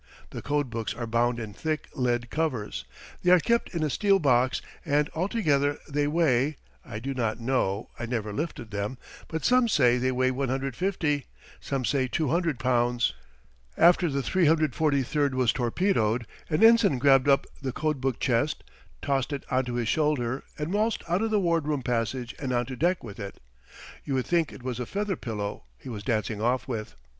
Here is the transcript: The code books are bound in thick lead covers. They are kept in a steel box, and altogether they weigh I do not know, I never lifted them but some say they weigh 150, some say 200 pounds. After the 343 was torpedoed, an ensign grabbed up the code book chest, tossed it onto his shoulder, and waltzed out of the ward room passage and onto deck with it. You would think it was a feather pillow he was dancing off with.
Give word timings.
The 0.31 0.41
code 0.41 0.71
books 0.71 0.95
are 0.95 1.05
bound 1.05 1.39
in 1.39 1.53
thick 1.53 1.87
lead 1.93 2.31
covers. 2.31 2.85
They 3.21 3.29
are 3.29 3.39
kept 3.39 3.69
in 3.69 3.83
a 3.83 3.89
steel 3.91 4.17
box, 4.17 4.59
and 4.83 5.11
altogether 5.13 5.77
they 5.87 6.07
weigh 6.07 6.57
I 6.83 6.97
do 6.97 7.13
not 7.13 7.39
know, 7.39 7.91
I 7.99 8.07
never 8.07 8.33
lifted 8.33 8.71
them 8.71 8.97
but 9.27 9.45
some 9.45 9.67
say 9.67 9.99
they 9.99 10.11
weigh 10.11 10.31
150, 10.31 11.27
some 11.59 11.85
say 11.85 12.07
200 12.07 12.57
pounds. 12.57 13.13
After 13.77 14.09
the 14.09 14.23
343 14.23 15.29
was 15.37 15.51
torpedoed, 15.53 16.25
an 16.49 16.63
ensign 16.63 16.97
grabbed 16.97 17.29
up 17.29 17.45
the 17.61 17.71
code 17.71 18.01
book 18.01 18.19
chest, 18.19 18.63
tossed 19.03 19.31
it 19.31 19.45
onto 19.51 19.73
his 19.75 19.87
shoulder, 19.87 20.43
and 20.57 20.73
waltzed 20.73 21.03
out 21.07 21.21
of 21.21 21.29
the 21.29 21.39
ward 21.39 21.67
room 21.67 21.83
passage 21.83 22.33
and 22.39 22.51
onto 22.51 22.75
deck 22.75 23.03
with 23.03 23.19
it. 23.19 23.39
You 24.03 24.15
would 24.15 24.25
think 24.25 24.51
it 24.51 24.63
was 24.63 24.79
a 24.79 24.87
feather 24.87 25.15
pillow 25.15 25.65
he 25.77 25.89
was 25.89 26.01
dancing 26.01 26.41
off 26.41 26.67
with. 26.67 26.95